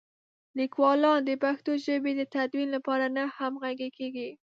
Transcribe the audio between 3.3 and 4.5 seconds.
همغږي کېږي.